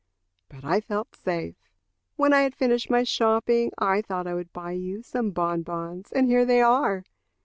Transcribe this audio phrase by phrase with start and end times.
[0.49, 1.57] But I felt safe.
[2.15, 6.25] When I had finished my shopping, I thought I would buy you some bonbons, and
[6.25, 7.03] here they are.